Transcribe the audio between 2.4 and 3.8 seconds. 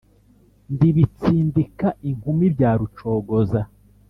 bya Rucogoza,